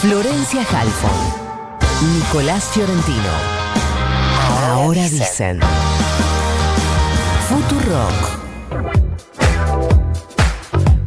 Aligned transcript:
Florencia 0.00 0.60
Halfon. 0.60 1.10
Nicolás 2.14 2.70
Fiorentino. 2.72 3.16
Ahora 4.62 5.02
dicen. 5.08 5.58
Futurock. 7.48 8.38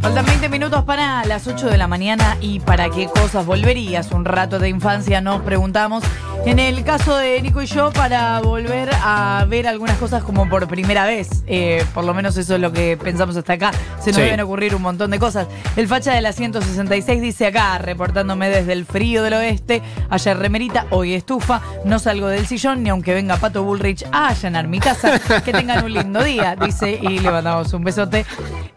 Faltan 0.02 0.26
20 0.26 0.50
minutos 0.50 0.84
para 0.84 1.24
las 1.24 1.48
8 1.48 1.70
de 1.70 1.78
la 1.78 1.88
mañana 1.88 2.36
y 2.42 2.60
para 2.60 2.90
qué 2.90 3.08
cosas 3.08 3.46
volverías 3.46 4.12
un 4.12 4.26
rato 4.26 4.60
de 4.60 4.68
infancia, 4.68 5.22
nos 5.22 5.42
preguntamos. 5.42 6.04
En 6.44 6.58
el 6.58 6.84
caso 6.84 7.16
de 7.18 7.40
Nico 7.42 7.62
y 7.62 7.68
yo, 7.68 7.92
para 7.92 8.42
volver 8.42 8.90
a 9.04 9.46
ver 9.48 9.68
algunas 9.68 9.98
cosas 10.00 10.24
como 10.24 10.50
por 10.50 10.68
primera 10.68 11.06
vez, 11.06 11.44
eh, 11.46 11.86
por 11.94 12.04
lo 12.04 12.16
menos 12.16 12.36
eso 12.36 12.56
es 12.56 12.60
lo 12.62 12.72
que 12.74 12.98
pensamos 12.98 13.36
hasta 13.38 13.54
acá, 13.54 13.72
se 14.00 14.10
nos 14.10 14.16
Sí. 14.18 14.22
deben 14.24 14.40
ocurrir 14.40 14.74
un 14.74 14.82
montón 14.82 15.12
de 15.12 15.20
cosas. 15.20 15.46
El 15.76 15.88
facha 15.88 16.14
de 16.14 16.22
la 16.22 16.34
166 16.34 17.22
dice 17.22 17.46
acá, 17.46 17.78
reportándome 17.78 18.50
desde 18.50 18.74
el 18.74 18.86
frío 18.86 19.22
del 19.22 19.34
oeste, 19.36 19.84
ayer 20.10 20.36
remerita, 20.36 20.88
hoy 20.90 21.14
estufa, 21.14 21.62
no 21.86 22.00
salgo 22.00 22.28
del 22.28 22.48
sillón 22.48 22.82
ni 22.82 22.90
aunque 22.90 23.14
venga 23.14 23.38
Pato 23.38 23.64
Bullrich 23.64 24.04
a 24.12 24.30
allanar 24.30 24.68
mi 24.68 24.80
casa, 24.80 25.20
que 25.46 25.52
tengan 25.54 25.86
un 25.86 25.94
lindo 25.94 26.24
día, 26.24 26.56
dice, 26.56 27.00
y 27.02 27.20
le 27.20 27.30
mandamos 27.30 27.72
un 27.74 27.84
besote. 27.84 28.26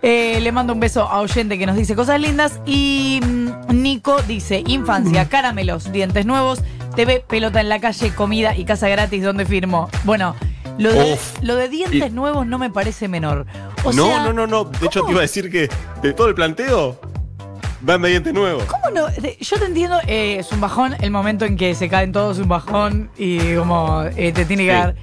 Eh, 0.02 0.38
le 0.42 0.52
mando 0.52 0.74
un 0.74 0.80
beso 0.80 1.08
a 1.08 1.20
Oyente 1.20 1.58
que 1.58 1.64
nos 1.64 1.76
dice 1.76 1.94
cosas 1.96 2.20
lindas. 2.20 2.60
Y 2.66 3.20
mm, 3.24 3.72
Nico 3.82 4.20
dice: 4.28 4.62
Infancia, 4.66 5.30
caramelos, 5.30 5.90
dientes 5.92 6.26
nuevos, 6.26 6.60
TV, 6.94 7.24
pelota 7.26 7.60
en 7.60 7.68
la 7.68 7.80
calle, 7.80 8.14
comida 8.14 8.56
y 8.56 8.64
casa 8.64 8.88
gratis 8.88 9.22
donde 9.22 9.44
firmo. 9.46 9.88
Bueno, 10.04 10.34
lo 10.78 10.92
de, 10.92 11.14
Uf. 11.14 11.42
lo 11.42 11.56
de 11.56 11.68
dientes 11.68 12.10
Y- 12.10 12.14
nuevos 12.14 12.46
no 12.46 12.58
me 12.58 12.70
parece 12.70 13.08
menor. 13.08 13.46
O 13.84 13.92
no, 13.92 14.06
sea, 14.06 14.24
no, 14.24 14.32
no, 14.32 14.46
no. 14.46 14.64
De 14.64 14.86
hecho, 14.86 15.02
te 15.04 15.10
iba 15.10 15.20
a 15.20 15.22
decir 15.22 15.50
que 15.50 15.68
de 16.02 16.12
todo 16.12 16.28
el 16.28 16.34
planteo, 16.34 16.98
va 17.88 17.94
en 17.94 18.00
mediante 18.00 18.32
nuevo. 18.32 18.60
¿Cómo 18.66 18.90
no? 18.94 19.06
De- 19.08 19.36
Yo 19.40 19.58
te 19.58 19.66
entiendo, 19.66 19.98
eh, 20.06 20.38
es 20.40 20.50
un 20.52 20.60
bajón 20.60 20.96
el 21.00 21.10
momento 21.10 21.44
en 21.44 21.56
que 21.56 21.74
se 21.74 21.88
caen 21.88 22.12
todos, 22.12 22.38
un 22.38 22.48
bajón 22.48 23.10
y 23.18 23.54
como 23.56 24.02
eh, 24.16 24.32
te 24.32 24.44
tiene 24.44 24.64
que 24.64 24.70
Sí. 24.72 24.76
dar. 24.78 24.94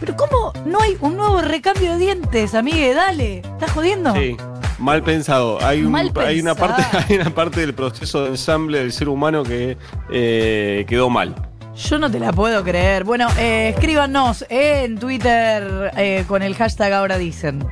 Pero 0.00 0.14
¿cómo 0.14 0.52
no 0.66 0.78
hay 0.82 0.98
un 1.00 1.16
nuevo 1.16 1.40
recambio 1.40 1.92
de 1.92 1.98
dientes, 1.98 2.54
amigue? 2.54 2.92
Dale, 2.92 3.38
¿estás 3.38 3.70
jodiendo? 3.70 4.12
Sí. 4.14 4.36
Mal 4.78 5.02
pensado. 5.02 5.58
Hay, 5.64 5.82
un- 5.82 5.90
Mal 5.92 6.12
hay 6.16 6.40
una 6.40 6.54
parte, 6.54 6.82
pensado. 6.82 7.04
hay 7.08 7.16
una 7.16 7.30
parte 7.34 7.60
del 7.60 7.74
proceso 7.74 8.24
de 8.24 8.30
ensamble 8.30 8.78
del 8.78 8.92
ser 8.92 9.08
humano 9.08 9.42
que 9.42 9.76
eh, 10.10 10.84
quedó 10.88 11.08
mal. 11.10 11.34
Yo 11.76 11.98
no 11.98 12.10
te 12.10 12.18
la 12.18 12.32
puedo 12.32 12.62
creer. 12.64 13.04
Bueno, 13.04 13.28
eh, 13.38 13.70
escríbanos 13.74 14.44
en 14.48 14.98
Twitter 14.98 15.92
eh, 15.96 16.24
con 16.26 16.42
el 16.42 16.54
hashtag 16.54 16.92
ahora 16.92 17.18
dicen. 17.18 17.64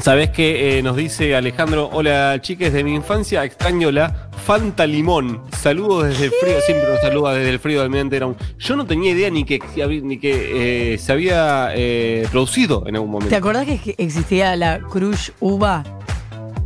¿Sabés 0.00 0.30
qué 0.30 0.78
eh, 0.78 0.82
nos 0.82 0.96
dice 0.96 1.36
Alejandro? 1.36 1.88
Hola, 1.92 2.36
chiques 2.40 2.72
de 2.72 2.82
mi 2.82 2.92
infancia, 2.94 3.44
extraño 3.44 3.92
la 3.92 4.28
Fanta 4.44 4.84
Limón. 4.84 5.40
Saludos 5.60 6.08
desde 6.08 6.24
el 6.24 6.30
frío, 6.32 6.54
siempre 6.66 6.88
nos 6.88 7.00
saluda 7.00 7.34
desde 7.34 7.50
el 7.50 7.60
frío 7.60 7.78
del 7.78 7.84
Almirante 7.86 8.16
Brown. 8.18 8.36
Yo 8.58 8.74
no 8.74 8.84
tenía 8.84 9.12
idea 9.12 9.30
ni 9.30 9.44
que, 9.44 9.60
ni 10.02 10.18
que 10.18 10.94
eh, 10.94 10.98
se 10.98 11.12
había 11.12 11.68
eh, 11.74 12.26
producido 12.32 12.82
en 12.88 12.96
algún 12.96 13.10
¿Te 13.10 13.12
momento. 13.12 13.36
acordás 13.36 13.64
que 13.66 13.94
existía 13.98 14.56
la 14.56 14.80
Crush 14.80 15.30
Uva? 15.38 15.84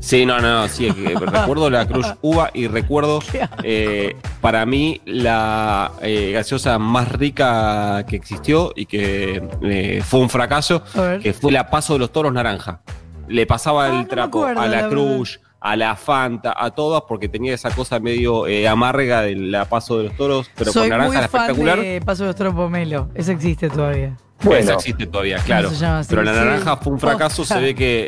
Sí, 0.07 0.25
no, 0.25 0.39
no, 0.41 0.69
sí, 0.69 0.89
recuerdo 1.21 1.69
la 1.69 1.85
Cruz 1.85 2.07
Uva 2.23 2.51
y 2.55 2.69
recuerdo 2.69 3.19
eh, 3.65 4.15
para 4.41 4.65
mí 4.65 5.01
la 5.05 5.91
eh, 6.01 6.31
gaseosa 6.33 6.79
más 6.79 7.11
rica 7.11 8.05
que 8.09 8.15
existió 8.15 8.73
y 8.77 8.87
que 8.87 9.43
eh, 9.63 10.01
fue 10.05 10.21
un 10.21 10.31
fracaso, 10.31 10.85
que 11.21 11.33
fue 11.33 11.51
la 11.51 11.69
Paso 11.71 11.95
de 11.95 11.99
los 11.99 12.13
Toros 12.13 12.33
Naranja. 12.33 12.83
Le 13.27 13.47
pasaba 13.49 13.87
Ah, 13.87 14.01
el 14.01 14.07
trapo 14.07 14.39
acuerdo, 14.45 14.61
a 14.61 14.69
la, 14.69 14.83
la 14.83 14.89
Cruz, 14.89 15.41
a 15.59 15.75
la 15.75 15.97
Fanta, 15.97 16.55
a 16.57 16.71
todas, 16.71 17.03
porque 17.09 17.29
tenía 17.29 17.53
esa 17.55 17.73
cosa 17.73 17.99
medio 17.99 18.47
eh, 18.47 18.69
amarga 18.69 19.23
de 19.23 19.35
la 19.35 19.65
Paso 19.65 19.99
de 19.99 20.05
los 20.05 20.17
Toros, 20.17 20.49
pero 20.55 20.71
Soy 20.71 20.83
con 20.83 20.91
naranja 20.91 21.09
muy 21.09 21.17
era 21.17 21.27
fan 21.29 21.41
espectacular. 21.41 21.81
de 21.81 22.01
Paso 22.01 22.33
de 22.33 22.45
los 22.45 22.55
Pomelo. 22.55 23.09
Eso 23.17 23.33
existe 23.33 23.69
todavía. 23.69 24.17
Eso 24.41 24.73
existe 24.75 25.07
todavía, 25.07 25.39
claro. 25.39 25.71
Pero 26.09 26.23
la 26.23 26.33
Sí. 26.33 26.39
naranja 26.39 26.77
fue 26.77 26.93
un 26.93 27.01
fracaso. 27.01 27.45
Se 27.45 27.59
ve 27.59 27.75
que, 27.75 28.07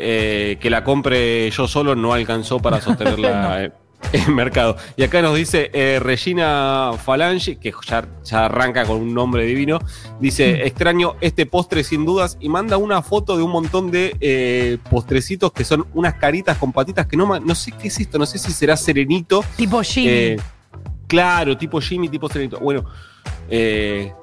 eh, 0.51 0.57
que 0.59 0.69
la 0.69 0.83
compre 0.83 1.49
yo 1.51 1.67
solo 1.67 1.95
no 1.95 2.13
alcanzó 2.13 2.59
para 2.59 2.79
sostenerla 2.81 3.41
No. 3.49 3.59
eh, 3.59 3.71
en 4.13 4.21
el 4.23 4.33
mercado. 4.35 4.77
Y 4.95 5.03
acá 5.03 5.21
nos 5.21 5.35
dice 5.35 5.69
eh, 5.73 5.99
Regina 6.01 6.91
Falange, 7.03 7.57
que 7.57 7.73
ya, 7.85 8.07
ya 8.23 8.45
arranca 8.45 8.85
con 8.85 8.97
un 9.01 9.13
nombre 9.13 9.43
divino. 9.43 9.79
Dice: 10.21 10.65
Extraño 10.65 11.15
este 11.19 11.45
postre 11.45 11.83
sin 11.83 12.05
dudas. 12.05 12.37
Y 12.39 12.47
manda 12.47 12.77
una 12.77 13.01
foto 13.01 13.35
de 13.35 13.43
un 13.43 13.51
montón 13.51 13.91
de 13.91 14.15
eh, 14.21 14.77
postrecitos 14.89 15.51
que 15.51 15.65
son 15.65 15.85
unas 15.93 16.13
caritas 16.13 16.57
con 16.57 16.71
patitas 16.71 17.07
que 17.07 17.17
no, 17.17 17.39
no 17.39 17.55
sé 17.55 17.71
qué 17.73 17.89
es 17.89 17.99
esto. 17.99 18.17
No 18.17 18.25
sé 18.25 18.37
si 18.37 18.51
será 18.53 18.77
serenito. 18.77 19.43
Tipo 19.57 19.81
Jimmy. 19.83 20.07
Eh, 20.09 20.37
claro, 21.07 21.57
tipo 21.57 21.81
Jimmy, 21.81 22.07
tipo 22.07 22.29
Serenito. 22.29 22.59
Bueno, 22.59 22.85
eh, 23.49 24.13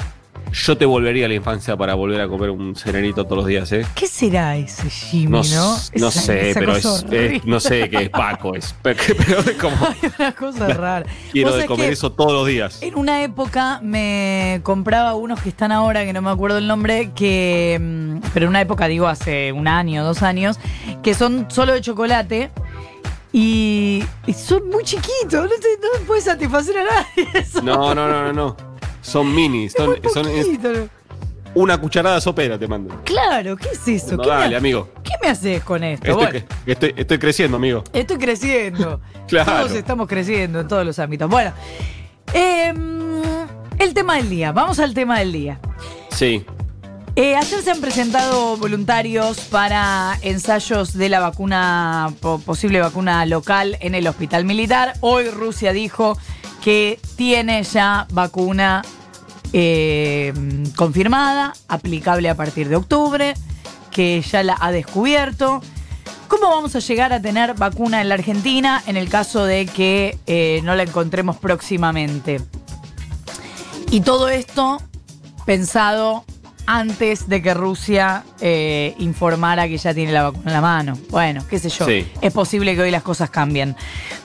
yo 0.65 0.77
te 0.79 0.87
volvería 0.87 1.27
a 1.27 1.29
la 1.29 1.35
infancia 1.35 1.77
para 1.77 1.95
volver 1.95 2.21
a 2.21 2.29
comer 2.29 2.51
un 2.51 2.75
Serenito 2.75 3.25
todos 3.25 3.39
los 3.39 3.47
días, 3.47 3.71
¿eh? 3.73 3.85
¿Qué 3.95 4.07
será 4.07 4.57
ese 4.57 4.89
Jimmy, 4.89 5.27
No, 5.31 5.39
no? 5.43 5.77
s- 5.77 5.93
no 5.99 6.09
Esa- 6.09 6.21
sé, 6.21 6.51
esa 6.51 6.61
pero 6.61 6.77
es, 6.77 7.45
no 7.45 7.61
sé 7.61 7.91
qué 7.91 8.05
es 8.05 8.09
Paco, 8.11 8.55
es, 8.55 8.75
pero, 8.83 8.99
es 9.01 9.51
como 9.61 9.77
Hay 9.87 10.11
una 10.19 10.33
cosa 10.33 10.69
rara. 10.75 11.07
quiero 11.31 11.55
de 11.57 11.67
comer 11.67 11.93
eso 11.93 12.11
todos 12.13 12.33
los 12.33 12.47
días. 12.47 12.83
En 12.83 12.97
una 12.97 13.23
época 13.23 13.81
me 13.83 14.61
compraba 14.63 15.15
unos 15.15 15.41
que 15.43 15.51
están 15.51 15.73
ahora, 15.73 16.05
que 16.05 16.13
no 16.13 16.23
me 16.23 16.31
acuerdo 16.31 16.59
el 16.59 16.67
nombre, 16.67 17.11
que. 17.15 17.79
mm, 17.81 18.19
Pero 18.33 18.47
en 18.47 18.51
una 18.51 18.61
época, 18.63 18.87
digo, 18.89 19.07
hace 19.09 19.53
un 19.53 19.69
año, 19.69 20.05
dos 20.05 20.23
años, 20.23 20.59
que 21.03 21.13
son 21.15 21.47
solo 21.51 21.73
de 21.75 21.81
chocolate. 21.83 22.51
Y, 23.33 24.03
son 24.35 24.71
muy 24.71 24.83
chiquitos, 24.85 25.35
no, 25.35 25.49
te, 25.49 25.99
no 26.01 26.07
puede 26.07 26.23
satisfacer 26.23 26.77
a 26.79 26.85
nadie. 26.85 27.29
eso. 27.35 27.61
No, 27.63 27.95
no, 27.95 28.09
no, 28.09 28.23
no, 28.25 28.33
no. 28.33 28.57
Son 29.07 29.35
minis, 29.35 29.73
son, 29.77 30.27
es 30.29 30.47
una 31.55 31.79
cuchara 31.81 32.21
sopera 32.21 32.59
te 32.59 32.67
mando. 32.69 33.01
Claro, 33.05 33.57
¿qué 33.57 33.69
es 33.73 33.89
eso? 33.89 34.17
No, 34.17 34.23
¿Qué, 34.25 34.29
dale, 34.29 34.51
me, 34.51 34.57
amigo. 34.57 34.89
qué 35.03 35.13
me 35.23 35.29
haces 35.31 35.63
con 35.65 35.83
esto? 35.85 36.07
Estoy, 36.07 36.25
Bueno, 36.27 36.47
estoy, 36.67 36.95
estoy 36.97 37.19
creciendo, 37.19 37.57
amigo. 37.57 37.85
estoy 37.93 38.19
creciendo. 38.19 39.01
Claro. 39.27 39.65
Todos 39.65 39.73
estamos 39.73 40.07
creciendo 40.07 40.61
en 40.61 40.69
todos 40.69 40.87
los 40.87 40.99
ámbitos. 41.01 41.29
Bueno, 41.29 41.53
em, 42.33 43.23
el 43.79 43.93
tema 43.95 44.17
del 44.17 44.29
día. 44.31 44.53
Vamos 44.53 44.79
al 44.79 44.95
tema 44.95 45.19
del 45.19 45.33
día. 45.33 45.59
Sí. 46.11 46.45
Eh, 47.17 47.35
ayer 47.35 47.63
se 47.63 47.71
han 47.71 47.81
presentado 47.81 48.57
voluntarios 48.57 49.41
para 49.51 50.19
ensayos 50.23 50.93
de 50.93 51.09
la 51.09 51.19
vacuna, 51.21 52.13
po- 52.21 52.39
posible 52.39 52.81
vacuna 52.81 53.25
local 53.27 53.77
en 53.81 53.95
el 53.95 54.07
hospital 54.07 54.45
militar. 54.45 54.93
Hoy 55.01 55.29
Rusia 55.31 55.73
dijo 55.73 56.17
que 56.63 57.01
tiene 57.17 57.63
ya 57.65 58.07
vacuna 58.13 58.83
eh, 59.53 60.33
confirmada, 60.77 61.55
aplicable 61.69 62.29
a 62.29 62.35
partir 62.35 62.69
de 62.69 62.77
octubre, 62.77 63.35
que 63.91 64.21
ya 64.23 64.43
la 64.43 64.57
ha 64.61 64.71
descubierto. 64.73 65.63
¿Cómo 66.29 66.49
vamos 66.49 66.75
a 66.75 66.81
llegar 66.81 67.13
a 67.13 67.23
tener 67.23 67.55
vacuna 67.55 68.01
en 68.01 68.09
la 68.09 68.15
Argentina 68.15 68.83
en 68.87 68.97
el 68.97 69.09
caso 69.09 69.45
de 69.45 69.67
que 69.67 70.19
eh, 70.27 70.61
no 70.65 70.75
la 70.75 70.83
encontremos 70.83 71.37
próximamente? 71.37 72.41
Y 73.91 74.01
todo 74.01 74.29
esto 74.29 74.83
pensado 75.45 76.25
antes 76.67 77.29
de 77.29 77.41
que 77.41 77.55
Rusia 77.55 78.25
eh, 78.41 78.95
informara 78.99 79.69
que 79.69 79.79
ya 79.79 79.95
tiene 79.95 80.13
la 80.13 80.25
vacuna 80.25 80.47
en 80.47 80.53
la 80.53 80.61
mano. 80.61 80.99
Bueno, 81.11 81.45
qué 81.49 81.59
sé 81.59 81.69
yo. 81.69 81.87
Sí. 81.87 82.07
Es 82.21 82.33
posible 82.33 82.75
que 82.75 82.83
hoy 82.83 82.91
las 82.91 83.03
cosas 83.03 83.31
cambien. 83.31 83.77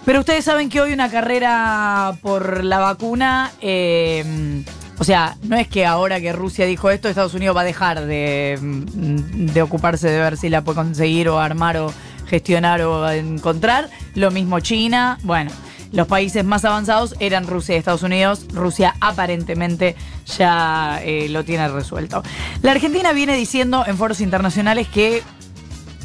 Pero 0.03 0.19
ustedes 0.19 0.43
saben 0.43 0.69
que 0.69 0.81
hoy 0.81 0.91
una 0.91 1.09
carrera 1.09 2.15
por 2.21 2.63
la 2.63 2.79
vacuna, 2.79 3.51
eh, 3.61 4.63
o 5.01 5.03
sea, 5.03 5.35
no 5.41 5.57
es 5.57 5.67
que 5.67 5.83
ahora 5.83 6.21
que 6.21 6.31
Rusia 6.31 6.67
dijo 6.67 6.91
esto, 6.91 7.09
Estados 7.09 7.33
Unidos 7.33 7.57
va 7.57 7.61
a 7.61 7.63
dejar 7.63 8.05
de, 8.05 8.55
mm, 8.61 9.47
de 9.47 9.61
ocuparse 9.63 10.07
de 10.07 10.19
ver 10.19 10.37
si 10.37 10.47
la 10.47 10.63
puede 10.63 10.75
conseguir 10.75 11.27
o 11.27 11.39
armar 11.39 11.77
o 11.77 11.91
gestionar 12.27 12.83
o 12.83 13.09
encontrar. 13.09 13.89
Lo 14.13 14.29
mismo 14.29 14.59
China. 14.59 15.17
Bueno. 15.23 15.49
Los 15.91 16.07
países 16.07 16.45
más 16.45 16.65
avanzados 16.65 17.15
eran 17.19 17.47
Rusia 17.47 17.75
y 17.75 17.79
Estados 17.79 18.03
Unidos. 18.03 18.45
Rusia 18.53 18.93
aparentemente 19.01 19.95
ya 20.37 21.01
eh, 21.03 21.27
lo 21.29 21.43
tiene 21.43 21.67
resuelto. 21.67 22.21
La 22.61 22.71
Argentina 22.71 23.11
viene 23.11 23.35
diciendo 23.35 23.83
en 23.87 23.97
foros 23.97 24.21
internacionales 24.21 24.87
que 24.87 25.23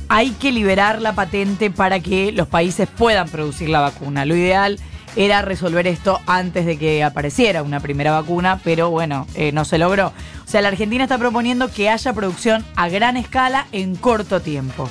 hay 0.09 0.31
que 0.31 0.53
liberar 0.53 1.03
la 1.03 1.15
patente 1.15 1.71
para 1.71 2.01
que 2.01 2.33
los 2.33 2.49
países 2.49 2.89
puedan 2.89 3.29
producir 3.29 3.69
la 3.69 3.81
vacuna. 3.81 4.25
Lo 4.25 4.35
ideal 4.35 4.81
era 5.17 5.43
resolver 5.43 5.87
esto 5.87 6.21
antes 6.27 6.67
de 6.67 6.79
que 6.79 7.03
apareciera 7.03 7.63
una 7.63 7.81
primera 7.81 8.13
vacuna, 8.13 8.61
pero 8.63 8.91
bueno, 8.91 9.27
eh, 9.35 9.51
no 9.53 9.65
se 9.65 9.79
logró. 9.79 10.09
O 10.09 10.49
sea, 10.49 10.61
la 10.61 10.69
Argentina 10.69 11.03
está 11.05 11.19
proponiendo 11.19 11.71
que 11.73 11.89
haya 11.89 12.13
producción 12.13 12.65
a 12.77 12.89
gran 12.89 13.17
escala 13.17 13.67
en 13.73 13.97
corto 13.97 14.41
tiempo. 14.41 14.89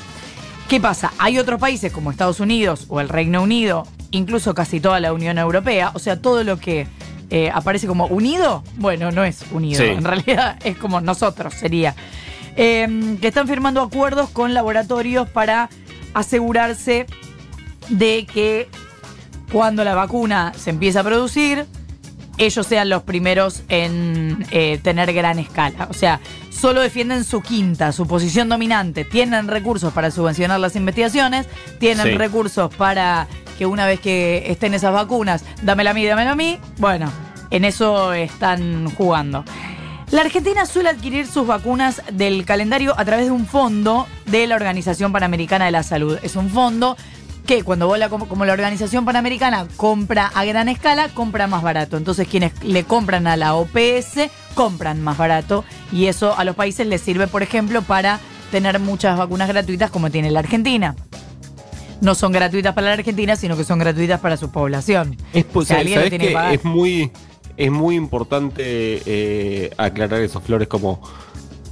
¿Qué 0.67 0.79
pasa? 0.81 1.13
Hay 1.19 1.37
otros 1.37 1.59
países 1.59 1.91
como 1.91 2.09
Estados 2.09 2.39
Unidos 2.39 2.85
o 2.89 2.99
el 2.99 3.07
Reino 3.09 3.43
Unido, 3.43 3.87
incluso 4.09 4.55
casi 4.55 4.79
toda 4.79 4.99
la 4.99 5.13
Unión 5.13 5.37
Europea, 5.37 5.91
o 5.93 5.99
sea, 5.99 6.19
todo 6.19 6.43
lo 6.43 6.57
que 6.57 6.87
eh, 7.29 7.51
aparece 7.53 7.85
como 7.87 8.05
unido, 8.07 8.63
bueno, 8.77 9.11
no 9.11 9.23
es 9.23 9.43
unido, 9.51 9.79
Sí. 9.81 9.89
en 9.89 10.03
realidad 10.03 10.57
es 10.63 10.75
como 10.77 11.01
nosotros 11.01 11.53
sería, 11.53 11.95
Eh, 12.57 13.17
que 13.21 13.27
están 13.27 13.47
firmando 13.47 13.81
acuerdos 13.81 14.29
con 14.29 14.53
laboratorios 14.53 15.27
para 15.29 15.69
asegurarse 16.13 17.05
de 17.89 18.25
que 18.31 18.67
cuando 19.51 19.83
la 19.83 19.95
vacuna 19.95 20.53
se 20.55 20.69
empieza 20.71 21.01
a 21.01 21.03
producir, 21.03 21.65
ellos 22.37 22.67
sean 22.67 22.89
los 22.89 23.03
primeros 23.03 23.63
en 23.69 24.45
eh, 24.51 24.79
tener 24.83 25.13
gran 25.13 25.39
escala. 25.39 25.87
O 25.89 25.93
sea, 25.93 26.19
solo 26.49 26.81
defienden 26.81 27.23
su 27.23 27.41
quinta, 27.41 27.91
su 27.93 28.05
posición 28.07 28.49
dominante. 28.49 29.05
Tienen 29.05 29.47
recursos 29.47 29.93
para 29.93 30.11
subvencionar 30.11 30.59
las 30.59 30.75
investigaciones, 30.75 31.47
tienen 31.79 32.05
Sí. 32.07 32.11
recursos 32.17 32.73
para 32.75 33.27
que 33.57 33.65
una 33.65 33.85
vez 33.85 34.01
que 34.01 34.43
estén 34.51 34.73
esas 34.73 34.91
vacunas, 34.93 35.45
dámela 35.61 35.91
a 35.91 35.93
mí, 35.93 36.05
dámela 36.05 36.31
a 36.31 36.35
mí. 36.35 36.59
Bueno, 36.77 37.09
en 37.51 37.63
eso 37.63 38.11
están 38.11 38.89
jugando. 38.95 39.45
La 40.11 40.21
Argentina 40.21 40.65
suele 40.65 40.89
adquirir 40.89 41.25
sus 41.25 41.47
vacunas 41.47 42.01
del 42.11 42.45
calendario 42.45 42.93
a 42.97 43.05
través 43.05 43.25
de 43.25 43.31
un 43.31 43.47
fondo 43.47 44.07
de 44.25 44.45
la 44.45 44.55
Organización 44.55 45.11
Panamericana 45.13 45.65
de 45.65 45.71
la 45.71 45.83
Salud. 45.83 46.19
Es 46.21 46.35
un 46.35 46.49
fondo 46.49 46.95
que 47.45 47.63
cuando 47.63 47.87
vos 47.87 47.97
la, 47.99 48.09
como, 48.09 48.27
como 48.27 48.45
la 48.45 48.53
Organización 48.53 49.05
Panamericana 49.05 49.67
compra 49.77 50.27
a 50.33 50.45
gran 50.45 50.67
escala, 50.69 51.09
compra 51.09 51.47
más 51.47 51.61
barato. 51.63 51.97
Entonces 51.97 52.27
quienes 52.27 52.51
le 52.63 52.83
compran 52.83 53.27
a 53.27 53.37
la 53.37 53.55
OPS 53.55 54.29
compran 54.53 55.01
más 55.01 55.17
barato 55.17 55.63
y 55.91 56.05
eso 56.07 56.37
a 56.37 56.43
los 56.43 56.55
países 56.55 56.87
les 56.87 57.01
sirve, 57.01 57.27
por 57.27 57.43
ejemplo, 57.43 57.81
para 57.81 58.19
tener 58.51 58.79
muchas 58.79 59.17
vacunas 59.17 59.47
gratuitas 59.47 59.91
como 59.91 60.09
tiene 60.09 60.31
la 60.31 60.39
Argentina. 60.39 60.95
No 62.01 62.13
son 62.15 62.31
gratuitas 62.31 62.73
para 62.73 62.87
la 62.87 62.93
Argentina, 62.93 63.35
sino 63.35 63.55
que 63.55 63.63
son 63.63 63.79
gratuitas 63.79 64.19
para 64.19 64.37
su 64.37 64.51
población. 64.51 65.17
Es, 65.33 65.45
O 65.53 65.63
sea, 65.63 65.79
alguien 65.79 65.95
lo 65.95 66.01
¿sabés 66.01 66.09
tiene 66.09 66.23
que 66.23 66.29
que 66.29 66.33
pagar. 66.33 66.53
es 66.53 66.63
muy 66.65 67.11
es 67.57 67.71
muy 67.71 67.95
importante 67.95 68.63
eh, 69.05 69.71
aclarar 69.77 70.19
esos 70.21 70.43
flores 70.43 70.67
como 70.67 70.99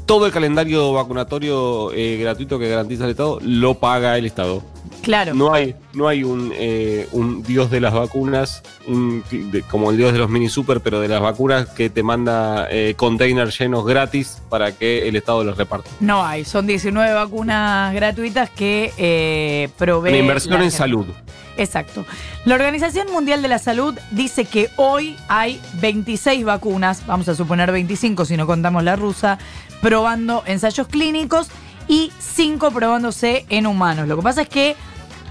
todo 0.05 0.25
el 0.25 0.31
calendario 0.31 0.93
vacunatorio 0.93 1.91
eh, 1.93 2.17
gratuito 2.17 2.57
que 2.57 2.69
garantiza 2.69 3.03
el 3.05 3.11
Estado 3.11 3.39
lo 3.41 3.75
paga 3.75 4.17
el 4.17 4.25
Estado. 4.25 4.63
Claro. 5.01 5.33
No 5.33 5.53
hay, 5.53 5.75
no 5.93 6.07
hay 6.07 6.23
un, 6.23 6.51
eh, 6.55 7.07
un 7.11 7.43
dios 7.43 7.69
de 7.69 7.81
las 7.81 7.93
vacunas, 7.93 8.63
un 8.87 9.23
ti- 9.29 9.39
de- 9.51 9.61
como 9.63 9.91
el 9.91 9.97
dios 9.97 10.13
de 10.13 10.19
los 10.19 10.29
mini 10.29 10.47
super, 10.49 10.79
pero 10.81 10.99
de 11.01 11.07
las 11.09 11.19
vacunas 11.21 11.67
que 11.69 11.89
te 11.89 12.03
manda 12.03 12.67
eh, 12.71 12.93
containers 12.95 13.57
llenos 13.59 13.85
gratis 13.85 14.41
para 14.49 14.71
que 14.71 15.07
el 15.07 15.15
Estado 15.15 15.43
los 15.43 15.57
reparta. 15.57 15.89
No 15.99 16.25
hay, 16.25 16.45
son 16.45 16.67
19 16.67 17.13
vacunas 17.13 17.93
gratuitas 17.93 18.49
que 18.49 18.93
eh, 18.97 19.69
provee. 19.77 20.09
Una 20.09 20.17
inversión 20.19 20.61
en 20.61 20.71
salud. 20.71 21.05
Exacto. 21.57 22.05
La 22.45 22.55
Organización 22.55 23.11
Mundial 23.11 23.41
de 23.41 23.47
la 23.47 23.59
Salud 23.59 23.93
dice 24.11 24.45
que 24.45 24.69
hoy 24.77 25.15
hay 25.27 25.61
26 25.81 26.45
vacunas, 26.45 27.05
vamos 27.05 27.27
a 27.29 27.35
suponer 27.35 27.71
25 27.71 28.25
si 28.25 28.37
no 28.37 28.47
contamos 28.47 28.83
la 28.83 28.95
rusa, 28.95 29.37
probando 29.81 30.43
ensayos 30.47 30.87
clínicos 30.87 31.49
y 31.87 32.11
5 32.19 32.71
probándose 32.71 33.45
en 33.49 33.67
humanos. 33.67 34.07
Lo 34.07 34.15
que 34.15 34.23
pasa 34.23 34.41
es 34.43 34.49
que 34.49 34.75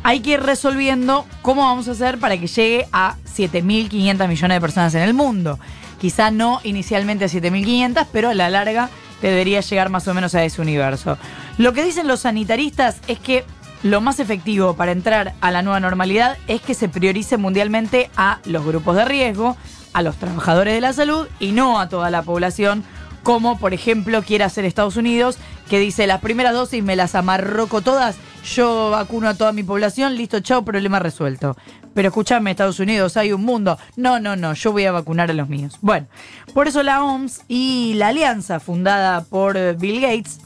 hay 0.02 0.20
que 0.20 0.30
ir 0.30 0.40
resolviendo 0.40 1.26
cómo 1.42 1.62
vamos 1.62 1.88
a 1.88 1.92
hacer 1.92 2.18
para 2.18 2.36
que 2.36 2.46
llegue 2.46 2.86
a 2.92 3.16
7.500 3.36 4.28
millones 4.28 4.56
de 4.56 4.60
personas 4.60 4.94
en 4.94 5.02
el 5.02 5.14
mundo. 5.14 5.58
Quizá 6.00 6.30
no 6.30 6.60
inicialmente 6.64 7.24
a 7.24 7.28
7.500, 7.28 8.06
pero 8.12 8.30
a 8.30 8.34
la 8.34 8.50
larga 8.50 8.90
debería 9.20 9.60
llegar 9.60 9.88
más 9.88 10.08
o 10.08 10.14
menos 10.14 10.34
a 10.34 10.44
ese 10.44 10.60
universo. 10.60 11.16
Lo 11.58 11.72
que 11.72 11.84
dicen 11.84 12.08
los 12.08 12.20
sanitaristas 12.20 13.00
es 13.06 13.20
que 13.20 13.44
lo 13.82 14.00
más 14.00 14.20
efectivo 14.20 14.74
para 14.74 14.92
entrar 14.92 15.34
a 15.40 15.50
la 15.50 15.62
nueva 15.62 15.80
normalidad 15.80 16.38
es 16.48 16.60
que 16.60 16.74
se 16.74 16.88
priorice 16.88 17.36
mundialmente 17.36 18.10
a 18.16 18.40
los 18.44 18.64
grupos 18.64 18.96
de 18.96 19.04
riesgo, 19.04 19.56
a 19.92 20.02
los 20.02 20.16
trabajadores 20.16 20.74
de 20.74 20.80
la 20.80 20.92
salud 20.92 21.26
y 21.38 21.52
no 21.52 21.78
a 21.80 21.88
toda 21.88 22.10
la 22.10 22.22
población, 22.22 22.84
como 23.22 23.58
por 23.58 23.74
ejemplo 23.74 24.22
quiere 24.22 24.44
hacer 24.44 24.64
Estados 24.64 24.96
Unidos, 24.96 25.38
que 25.68 25.78
dice 25.78 26.06
las 26.06 26.20
primeras 26.20 26.54
dosis 26.54 26.82
me 26.82 26.96
las 26.96 27.14
amarroco 27.14 27.82
todas, 27.82 28.16
yo 28.44 28.90
vacuno 28.90 29.28
a 29.28 29.34
toda 29.34 29.52
mi 29.52 29.62
población, 29.62 30.16
listo, 30.16 30.40
chao, 30.40 30.64
problema 30.64 30.98
resuelto. 30.98 31.56
Pero 31.94 32.08
escúchame, 32.08 32.50
Estados 32.50 32.80
Unidos, 32.80 33.16
hay 33.16 33.32
un 33.32 33.44
mundo. 33.44 33.78
No, 33.96 34.18
no, 34.18 34.34
no, 34.34 34.54
yo 34.54 34.72
voy 34.72 34.86
a 34.86 34.92
vacunar 34.92 35.30
a 35.30 35.34
los 35.34 35.48
míos. 35.48 35.78
Bueno, 35.82 36.06
por 36.54 36.66
eso 36.66 36.82
la 36.82 37.04
OMS 37.04 37.42
y 37.48 37.94
la 37.94 38.08
alianza 38.08 38.60
fundada 38.60 39.24
por 39.24 39.76
Bill 39.76 40.00
Gates 40.00 40.40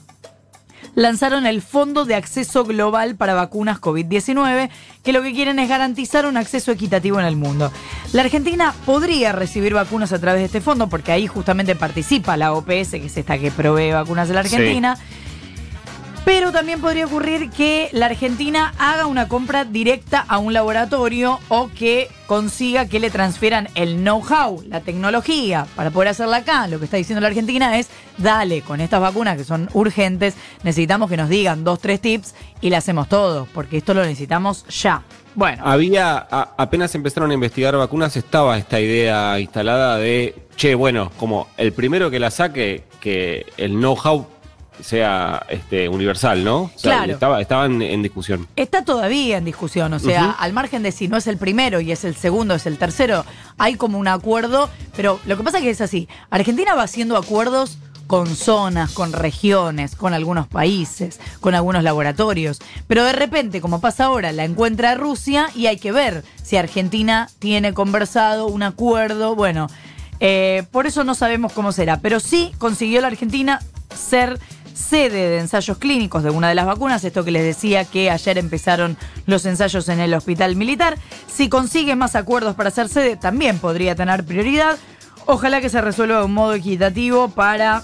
lanzaron 0.96 1.46
el 1.46 1.62
Fondo 1.62 2.04
de 2.04 2.16
Acceso 2.16 2.64
Global 2.64 3.14
para 3.14 3.34
Vacunas 3.34 3.80
COVID-19, 3.80 4.70
que 5.04 5.12
lo 5.12 5.22
que 5.22 5.32
quieren 5.32 5.60
es 5.60 5.68
garantizar 5.68 6.26
un 6.26 6.36
acceso 6.36 6.72
equitativo 6.72 7.20
en 7.20 7.26
el 7.26 7.36
mundo. 7.36 7.70
La 8.12 8.22
Argentina 8.22 8.74
podría 8.84 9.30
recibir 9.30 9.74
vacunas 9.74 10.12
a 10.12 10.18
través 10.18 10.40
de 10.40 10.46
este 10.46 10.60
fondo, 10.60 10.88
porque 10.88 11.12
ahí 11.12 11.28
justamente 11.28 11.76
participa 11.76 12.36
la 12.36 12.52
OPS, 12.54 12.90
que 12.92 13.06
es 13.06 13.16
esta 13.16 13.38
que 13.38 13.52
provee 13.52 13.92
vacunas 13.92 14.26
de 14.26 14.34
la 14.34 14.42
Sí. 14.42 14.96
Pero 16.26 16.50
también 16.50 16.80
podría 16.80 17.06
ocurrir 17.06 17.50
que 17.50 17.88
la 17.92 18.06
Argentina 18.06 18.74
haga 18.78 19.06
una 19.06 19.28
compra 19.28 19.64
directa 19.64 20.24
a 20.26 20.38
un 20.38 20.52
laboratorio 20.52 21.38
o 21.46 21.68
que 21.68 22.08
consiga 22.26 22.86
que 22.86 22.98
le 22.98 23.10
transfieran 23.10 23.68
el 23.76 23.98
know-how, 23.98 24.60
la 24.66 24.80
tecnología, 24.80 25.68
para 25.76 25.92
poder 25.92 26.08
hacerla 26.08 26.38
acá. 26.38 26.66
Lo 26.66 26.80
que 26.80 26.86
está 26.86 26.96
diciendo 26.96 27.20
la 27.20 27.28
Argentina 27.28 27.78
es, 27.78 27.88
dale, 28.18 28.62
con 28.62 28.80
estas 28.80 29.00
vacunas 29.00 29.36
que 29.36 29.44
son 29.44 29.68
urgentes, 29.72 30.34
necesitamos 30.64 31.08
que 31.08 31.16
nos 31.16 31.28
digan 31.28 31.62
dos, 31.62 31.78
tres 31.78 32.00
tips 32.00 32.34
y 32.60 32.70
le 32.70 32.76
hacemos 32.76 33.08
todo, 33.08 33.46
porque 33.54 33.76
esto 33.76 33.94
lo 33.94 34.02
necesitamos 34.02 34.66
ya. 34.66 35.04
Bueno, 35.36 35.62
Había, 35.64 36.16
a- 36.28 36.54
apenas 36.58 36.92
empezaron 36.96 37.30
a 37.30 37.34
investigar 37.34 37.76
vacunas, 37.76 38.16
estaba 38.16 38.58
esta 38.58 38.80
idea 38.80 39.38
instalada 39.38 39.96
de, 39.98 40.34
che, 40.56 40.74
bueno, 40.74 41.12
como 41.18 41.46
el 41.56 41.72
primero 41.72 42.10
que 42.10 42.18
la 42.18 42.32
saque, 42.32 42.82
que 43.00 43.46
el 43.58 43.74
know-how 43.74 44.26
sea 44.80 45.44
este, 45.48 45.88
universal, 45.88 46.44
¿no? 46.44 46.62
O 46.62 46.72
sea, 46.76 46.98
Claro. 46.98 47.12
Estaba, 47.14 47.40
estaban 47.40 47.82
en 47.82 48.02
discusión. 48.02 48.46
Está 48.56 48.84
todavía 48.84 49.38
en 49.38 49.44
discusión, 49.44 49.92
o 49.92 49.98
sea, 49.98 50.30
al 50.32 50.52
margen 50.52 50.82
de 50.82 50.92
si 50.92 51.08
no 51.08 51.16
es 51.16 51.26
el 51.26 51.36
primero 51.36 51.80
y 51.80 51.92
es 51.92 52.04
el 52.04 52.14
segundo, 52.14 52.54
es 52.54 52.66
el 52.66 52.78
tercero, 52.78 53.24
hay 53.58 53.74
como 53.74 53.98
un 53.98 54.08
acuerdo, 54.08 54.70
pero 54.96 55.20
lo 55.26 55.36
que 55.36 55.42
pasa 55.42 55.58
es 55.58 55.64
que 55.64 55.70
es 55.70 55.80
así, 55.80 56.08
Argentina 56.30 56.74
va 56.74 56.82
haciendo 56.82 57.16
acuerdos 57.16 57.78
con 58.06 58.36
zonas, 58.36 58.92
con 58.92 59.12
regiones, 59.12 59.96
con 59.96 60.14
algunos 60.14 60.46
países, 60.46 61.20
con 61.40 61.54
algunos 61.54 61.82
laboratorios, 61.82 62.60
pero 62.86 63.04
de 63.04 63.12
repente, 63.12 63.60
como 63.60 63.80
pasa 63.80 64.04
ahora, 64.04 64.32
la 64.32 64.44
encuentra 64.44 64.94
Rusia 64.94 65.48
y 65.54 65.66
hay 65.66 65.78
que 65.78 65.92
ver 65.92 66.22
si 66.42 66.56
Argentina 66.56 67.28
tiene 67.38 67.74
conversado 67.74 68.46
un 68.46 68.62
acuerdo, 68.62 69.34
bueno, 69.34 69.68
eh, 70.20 70.64
por 70.70 70.86
eso 70.86 71.04
no 71.04 71.14
sabemos 71.14 71.52
cómo 71.52 71.72
será, 71.72 72.00
pero 72.00 72.20
sí 72.20 72.52
consiguió 72.58 73.00
la 73.00 73.08
Argentina 73.08 73.60
ser 73.94 74.38
sede 74.76 75.30
de 75.30 75.38
ensayos 75.38 75.78
clínicos 75.78 76.22
de 76.22 76.30
una 76.30 76.48
de 76.48 76.54
las 76.54 76.66
vacunas, 76.66 77.02
esto 77.02 77.24
que 77.24 77.30
les 77.30 77.42
decía 77.42 77.84
que 77.84 78.10
ayer 78.10 78.38
empezaron 78.38 78.96
los 79.26 79.46
ensayos 79.46 79.88
en 79.88 80.00
el 80.00 80.14
hospital 80.14 80.54
militar. 80.56 80.98
Si 81.26 81.48
consigue 81.48 81.96
más 81.96 82.14
acuerdos 82.14 82.54
para 82.54 82.70
ser 82.70 82.88
sede, 82.88 83.16
también 83.16 83.58
podría 83.58 83.94
tener 83.94 84.24
prioridad. 84.24 84.78
Ojalá 85.24 85.60
que 85.60 85.68
se 85.68 85.80
resuelva 85.80 86.18
de 86.18 86.24
un 86.24 86.34
modo 86.34 86.54
equitativo 86.54 87.28
para 87.28 87.82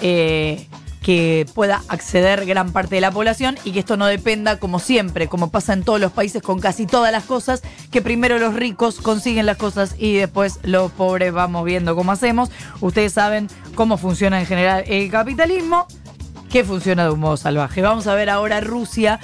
eh, 0.00 0.66
que 1.02 1.46
pueda 1.54 1.82
acceder 1.88 2.46
gran 2.46 2.72
parte 2.72 2.96
de 2.96 3.00
la 3.00 3.10
población 3.10 3.56
y 3.64 3.72
que 3.72 3.80
esto 3.80 3.96
no 3.96 4.06
dependa, 4.06 4.58
como 4.58 4.78
siempre, 4.78 5.28
como 5.28 5.50
pasa 5.50 5.72
en 5.72 5.82
todos 5.82 6.00
los 6.00 6.12
países 6.12 6.42
con 6.42 6.60
casi 6.60 6.86
todas 6.86 7.12
las 7.12 7.24
cosas, 7.24 7.62
que 7.90 8.02
primero 8.02 8.38
los 8.38 8.54
ricos 8.54 9.00
consiguen 9.00 9.46
las 9.46 9.56
cosas 9.56 9.94
y 9.98 10.14
después 10.14 10.58
los 10.62 10.90
pobres 10.92 11.32
vamos 11.32 11.64
viendo 11.64 11.96
cómo 11.96 12.12
hacemos. 12.12 12.50
Ustedes 12.80 13.12
saben 13.12 13.48
cómo 13.74 13.96
funciona 13.96 14.40
en 14.40 14.46
general 14.46 14.84
el 14.86 15.10
capitalismo, 15.10 15.86
que 16.50 16.64
funciona 16.64 17.04
de 17.04 17.10
un 17.10 17.20
modo 17.20 17.36
salvaje. 17.36 17.80
Vamos 17.82 18.06
a 18.06 18.14
ver 18.14 18.28
ahora 18.28 18.60
Rusia, 18.60 19.20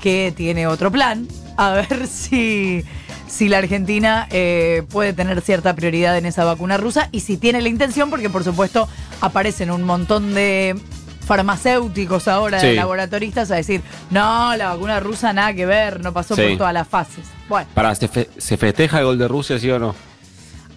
que 0.00 0.32
tiene 0.36 0.66
otro 0.66 0.90
plan, 0.90 1.26
a 1.56 1.72
ver 1.72 2.06
si, 2.10 2.84
si 3.26 3.48
la 3.48 3.58
Argentina 3.58 4.26
eh, 4.30 4.84
puede 4.90 5.12
tener 5.12 5.40
cierta 5.40 5.74
prioridad 5.74 6.16
en 6.16 6.24
esa 6.26 6.44
vacuna 6.44 6.76
rusa 6.76 7.08
y 7.12 7.20
si 7.20 7.36
tiene 7.36 7.60
la 7.60 7.68
intención, 7.68 8.10
porque 8.10 8.30
por 8.30 8.44
supuesto 8.44 8.88
aparecen 9.20 9.70
un 9.70 9.82
montón 9.82 10.34
de 10.34 10.78
farmacéuticos 11.26 12.26
ahora, 12.26 12.60
de 12.62 12.74
laboratoristas, 12.74 13.50
a 13.50 13.56
decir, 13.56 13.82
no, 14.10 14.56
la 14.56 14.70
vacuna 14.70 14.98
rusa 14.98 15.32
nada 15.34 15.52
que 15.52 15.66
ver, 15.66 16.00
no 16.00 16.12
pasó 16.14 16.34
Sí. 16.34 16.42
por 16.42 16.58
todas 16.58 16.72
las 16.72 16.88
fases. 16.88 17.26
Bueno, 17.48 17.68
Para, 17.74 17.94
¿se, 17.94 18.08
fe- 18.08 18.30
se 18.38 18.56
festeja 18.56 19.00
el 19.00 19.04
gol 19.04 19.18
de 19.18 19.28
Rusia, 19.28 19.58
sí 19.58 19.70
o 19.70 19.78
no? 19.78 19.94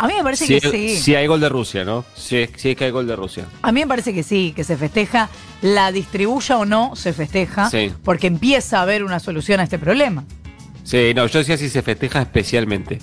A 0.03 0.08
mí 0.08 0.13
me 0.17 0.24
parece 0.24 0.48
que 0.48 0.60
sí. 0.70 0.98
sí 0.98 1.15
hay 1.15 1.27
gol 1.27 1.39
de 1.39 1.50
Rusia, 1.50 1.84
¿no? 1.84 2.03
Sí, 2.15 2.48
sí 2.55 2.72
es 2.72 2.75
que 2.75 2.86
hay 2.86 2.91
gol 2.91 3.08
de 3.08 3.15
Rusia. 3.15 3.46
A 3.62 3.72
mí 3.72 3.81
me 3.81 3.88
parece 3.88 4.13
que 4.13 4.24
sí, 4.24 4.53
que 4.55 4.63
se 4.63 4.75
festeja, 4.77 5.29
la 5.62 5.91
distribuya 5.91 6.58
o 6.58 6.65
no, 6.65 6.96
se 6.96 7.13
festeja, 7.13 7.70
Sí. 7.70 7.91
porque 8.03 8.27
empieza 8.27 8.79
a 8.79 8.81
haber 8.84 9.03
una 9.03 9.20
solución 9.20 9.60
a 9.60 9.63
este 9.63 9.77
problema. 9.79 10.24
Sí, 10.84 11.13
no, 11.15 11.27
yo 11.27 11.39
decía 11.39 11.58
si 11.58 11.70
se 11.70 11.81
festeja 11.81 12.22
especialmente. 12.22 13.00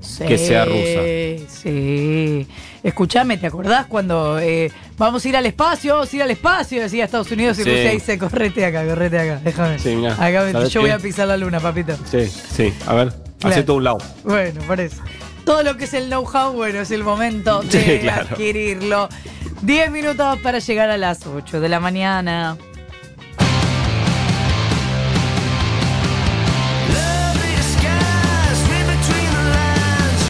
Sí, 0.00 0.24
Que 0.24 0.38
sea 0.38 0.64
rusa. 0.64 1.52
Sí. 1.62 2.46
Escuchame, 2.82 3.36
¿te 3.36 3.46
acordás 3.46 3.86
cuando 3.86 4.38
eh, 4.38 4.70
vamos 4.96 5.24
a 5.24 5.28
ir 5.28 5.36
al 5.36 5.46
espacio, 5.46 5.94
vamos 5.94 6.12
a 6.12 6.16
ir 6.16 6.22
al 6.22 6.30
espacio? 6.30 6.80
Decía 6.80 7.04
Estados 7.04 7.30
Unidos 7.30 7.58
y 7.58 7.64
Sí. 7.64 7.70
Rusia 7.70 7.90
dice, 7.90 8.18
correte 8.18 8.64
acá, 8.64 8.86
correte 8.86 9.18
acá, 9.18 9.40
déjame. 9.44 9.78
Sí, 9.78 9.96
mirá, 9.96 10.12
acá 10.14 10.44
me- 10.44 10.52
¿sabés 10.52 10.70
yo 10.70 10.80
voy 10.80 10.90
a 10.90 10.98
pisar 10.98 11.28
la 11.28 11.36
luna, 11.36 11.60
papito. 11.60 11.96
Sí, 12.10 12.26
sí. 12.26 12.72
A 12.86 12.94
ver, 12.94 13.08
Claro. 13.38 13.54
hace 13.54 13.62
todo 13.64 13.76
un 13.76 13.84
lado. 13.84 13.98
Bueno, 14.24 14.60
por 14.66 14.80
eso. 14.80 14.96
Todo 15.48 15.62
lo 15.62 15.78
que 15.78 15.84
es 15.84 15.94
el 15.94 16.08
know-how, 16.10 16.52
bueno, 16.52 16.80
es 16.80 16.90
el 16.90 17.02
momento 17.02 17.62
de 17.62 17.70
Sí, 17.80 17.98
claro. 18.00 18.26
adquirirlo. 18.32 19.08
10 19.62 19.90
minutos 19.90 20.38
para 20.42 20.58
llegar 20.58 20.90
a 20.90 20.98
las 20.98 21.26
8 21.26 21.58
de 21.60 21.68
la 21.70 21.80
mañana. 21.80 22.58